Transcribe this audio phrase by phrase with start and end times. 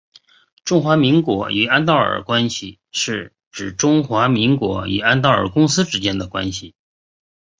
[0.65, 6.73] 中华民国与安道尔关系是指中华民国与安道尔公国之间的关系。